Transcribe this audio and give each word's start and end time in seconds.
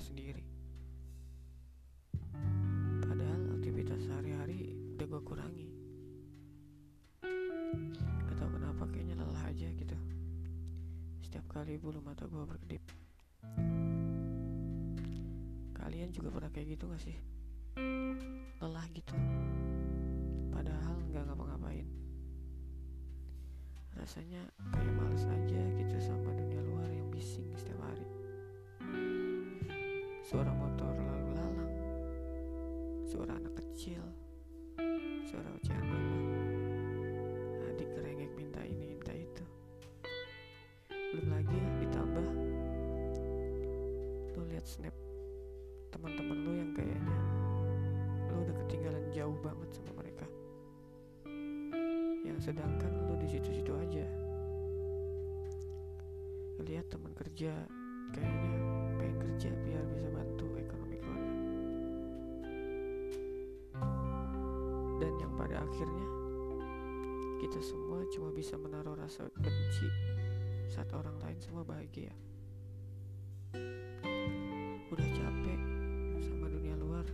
capek 0.00 0.16
sendiri. 0.16 0.44
Padahal 3.04 3.42
aktivitas 3.60 4.00
sehari-hari 4.08 4.72
udah 4.96 5.06
gue 5.12 5.22
kurangi. 5.28 5.68
Gak 8.00 8.36
tau 8.40 8.48
kenapa 8.48 8.88
kayaknya 8.88 9.20
lelah 9.20 9.44
aja 9.44 9.68
gitu. 9.68 9.96
Setiap 11.20 11.44
kali 11.52 11.76
bulu 11.76 12.00
mata 12.00 12.24
gue 12.24 12.44
berkedip. 12.48 12.80
Kalian 15.76 16.08
juga 16.16 16.32
pernah 16.32 16.48
kayak 16.48 16.80
gitu 16.80 16.88
gak 16.88 17.02
sih? 17.04 17.16
Lelah 18.56 18.86
gitu. 18.96 19.12
Padahal 20.48 20.96
nggak 21.12 21.24
ngapa-ngapain. 21.28 21.88
Rasanya 24.00 24.48
kayak 24.72 24.94
males 24.96 25.28
aja 25.28 25.60
gitu 25.76 25.96
sama 26.00 26.19
Suara 30.30 30.54
motor 30.54 30.94
lalu 30.94 31.34
lalang, 31.34 31.74
suara 33.02 33.34
anak 33.34 33.50
kecil, 33.58 33.98
suara 35.26 35.50
ocehan 35.58 35.82
mama, 35.82 36.18
adik 37.66 37.90
kerengek 37.98 38.30
minta 38.38 38.62
ini 38.62 38.94
minta 38.94 39.10
itu. 39.10 39.42
Belum 40.86 41.34
lagi 41.34 41.58
ditambah 41.82 42.28
lu 44.38 44.42
lihat 44.54 44.62
snap 44.70 44.94
teman-teman 45.90 46.38
lu 46.46 46.52
yang 46.62 46.70
kayaknya 46.78 47.18
lu 48.30 48.46
udah 48.46 48.54
ketinggalan 48.62 49.10
jauh 49.10 49.34
banget 49.42 49.66
sama 49.74 49.98
mereka. 49.98 50.30
Yang 52.22 52.54
sedangkan 52.54 53.02
lu 53.10 53.18
di 53.18 53.26
situ-situ 53.26 53.74
aja. 53.74 54.06
Lihat 56.62 56.86
teman 56.86 57.18
kerja 57.18 57.66
kayaknya 58.14 58.79
kerja 59.20 59.52
biar 59.52 59.84
bisa 59.92 60.08
bantu 60.08 60.48
ekonomi 60.56 60.96
keluarga. 60.96 61.36
Dan 65.00 65.12
yang 65.20 65.32
pada 65.36 65.60
akhirnya 65.60 66.08
kita 67.40 67.60
semua 67.60 68.04
cuma 68.12 68.32
bisa 68.32 68.56
menaruh 68.56 68.96
rasa 68.96 69.28
benci 69.36 69.88
saat 70.68 70.88
orang 70.96 71.16
lain 71.20 71.38
semua 71.40 71.64
bahagia. 71.64 72.12
Udah 74.90 75.08
capek 75.12 75.60
sama 76.24 76.48
dunia 76.52 76.76
luar 76.76 77.04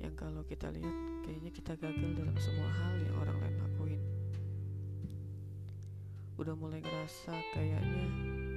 yang 0.00 0.14
kalau 0.16 0.44
kita 0.44 0.72
lihat 0.72 0.96
kayaknya 1.24 1.50
kita 1.52 1.72
gagal 1.76 2.10
dalam 2.16 2.36
semua 2.40 2.68
hal 2.68 2.94
yang 3.00 3.16
orang 3.16 3.38
lain 3.40 3.56
lakuin. 3.60 4.02
Udah 6.38 6.54
mulai 6.54 6.78
ngerasa 6.78 7.34
kayaknya 7.56 8.06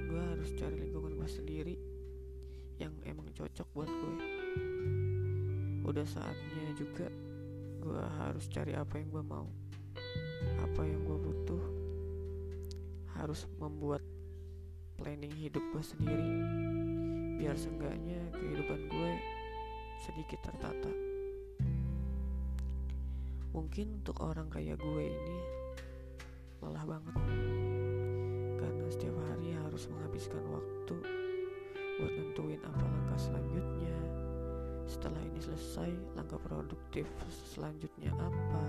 gue 0.06 0.22
harus 0.22 0.50
cari 0.54 0.76
lingkungan 0.78 1.16
gue 1.16 1.28
sendiri 1.32 1.74
yang 2.82 2.94
emang 3.06 3.30
cocok 3.30 3.68
buat 3.78 3.86
gue. 3.86 4.16
Udah 5.86 6.02
saatnya 6.02 6.66
juga 6.74 7.06
gue 7.78 8.02
harus 8.18 8.50
cari 8.50 8.74
apa 8.74 8.98
yang 8.98 9.08
gue 9.14 9.22
mau, 9.22 9.46
apa 10.58 10.82
yang 10.82 11.06
gue 11.06 11.18
butuh. 11.18 11.64
Harus 13.14 13.46
membuat 13.62 14.02
planning 14.98 15.30
hidup 15.38 15.62
gue 15.70 15.84
sendiri, 15.84 16.30
biar 17.38 17.54
seenggaknya 17.54 18.18
kehidupan 18.34 18.80
gue 18.90 19.12
sedikit 20.02 20.42
tertata. 20.42 20.90
Mungkin 23.54 24.02
untuk 24.02 24.18
orang 24.18 24.50
kayak 24.50 24.80
gue 24.80 25.02
ini 25.06 25.38
lelah 26.62 26.86
banget 26.86 27.14
karena 28.62 28.86
setiap 28.86 29.18
hari 29.28 29.50
harus 29.54 29.90
menghabiskan 29.90 30.42
waktu 30.50 31.21
selesai, 35.42 35.90
langkah 36.14 36.38
produktif 36.38 37.10
selanjutnya 37.50 38.14
apa? 38.14 38.62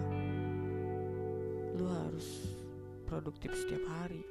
Lu 1.77 1.85
harus 1.85 2.49
produktif 3.05 3.53
setiap 3.53 3.85
hari. 3.93 4.25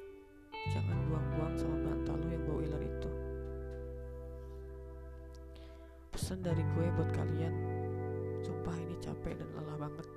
Jangan 0.75 1.07
buang-buang 1.07 1.55
sama 1.55 1.77
bantal 1.87 2.19
lu 2.19 2.27
yang 2.35 2.43
bau 2.43 2.59
iler 2.59 2.83
itu. 2.83 3.11
Pesan 6.11 6.43
dari 6.43 6.63
gue 6.75 6.85
buat 6.99 7.11
kalian, 7.15 7.55
sumpah 8.43 8.75
ini 8.75 8.95
capek 8.99 9.39
dan 9.39 9.49
lelah 9.55 9.77
banget. 9.87 10.07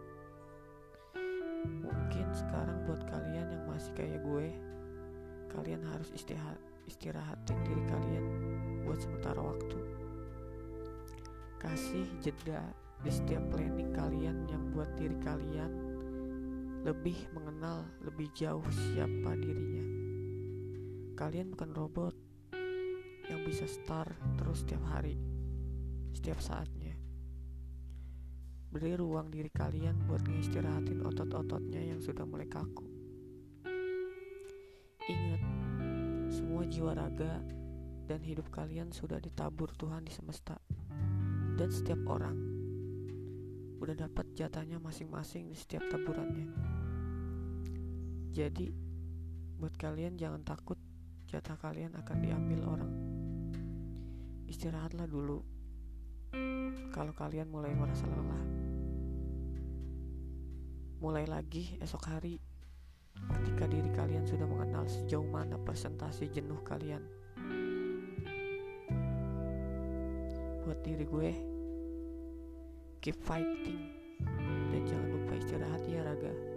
Mungkin 1.66 2.26
sekarang 2.34 2.78
buat 2.91 3.06
kalian 3.06 3.54
yang 3.54 3.64
masih 3.70 3.94
kayak 3.94 4.19
gue, 4.26 4.50
kalian 5.54 5.82
harus 5.94 6.10
istirahat 6.10 6.58
istirahatin 6.87 7.58
diri 7.66 7.82
kalian 7.87 8.25
buat 8.82 8.98
sementara 8.98 9.38
waktu. 9.43 9.78
Kasih 11.66 12.06
jeda 12.22 12.62
di 13.03 13.10
setiap 13.10 13.43
planning 13.50 13.91
kalian 13.91 14.47
yang 14.47 14.71
buat 14.71 14.87
diri 14.94 15.19
kalian 15.19 15.75
lebih 16.87 17.19
mengenal 17.34 17.82
lebih 18.06 18.31
jauh 18.38 18.62
siapa 18.71 19.34
dirinya. 19.34 19.82
Kalian 21.19 21.50
bukan 21.50 21.75
robot 21.75 22.15
yang 23.26 23.43
bisa 23.43 23.66
start 23.66 24.15
terus 24.38 24.62
setiap 24.62 24.78
hari, 24.87 25.19
setiap 26.15 26.38
saatnya. 26.38 26.94
Beri 28.71 28.94
ruang 28.94 29.34
diri 29.34 29.50
kalian 29.50 30.06
buat 30.06 30.22
ngistirahatin 30.22 31.03
otot-ototnya 31.03 31.82
yang 31.82 31.99
sudah 31.99 32.22
mulai 32.22 32.47
kaku. 32.47 32.87
Ingat, 35.03 35.43
semua 36.31 36.62
jiwa 36.71 36.94
raga 36.94 37.43
dan 38.06 38.22
hidup 38.22 38.55
kalian 38.55 38.94
sudah 38.94 39.19
ditabur 39.19 39.75
Tuhan 39.75 40.06
di 40.06 40.15
semesta. 40.15 40.62
Dan 41.56 41.72
setiap 41.72 42.05
orang 42.05 42.37
udah 43.81 43.97
dapat 43.97 44.28
jatahnya 44.37 44.77
masing-masing 44.77 45.49
di 45.49 45.56
setiap 45.56 45.84
taburannya. 45.89 46.49
Jadi, 48.37 48.69
buat 49.56 49.72
kalian 49.81 50.21
jangan 50.21 50.44
takut 50.44 50.77
jatah 51.25 51.56
kalian 51.56 51.97
akan 51.97 52.19
diambil 52.21 52.61
orang. 52.69 52.93
Istirahatlah 54.47 55.09
dulu. 55.09 55.41
Kalau 56.93 57.12
kalian 57.17 57.49
mulai 57.49 57.73
merasa 57.73 58.05
lelah, 58.05 58.44
mulai 61.00 61.25
lagi 61.25 61.77
esok 61.81 62.05
hari 62.09 62.37
ketika 63.17 63.65
diri 63.65 63.88
kalian 63.97 64.28
sudah 64.28 64.44
mengenal 64.44 64.84
sejauh 64.84 65.25
mana 65.25 65.56
presentasi 65.56 66.28
jenuh 66.28 66.61
kalian. 66.65 67.00
Buat 70.66 70.82
diri 70.82 71.06
gue, 71.06 71.31
keep 72.99 73.15
fighting 73.22 73.87
dan 74.75 74.82
jangan 74.82 75.09
lupa 75.15 75.38
istirahat 75.38 75.82
ya 75.87 76.03
raga. 76.03 76.56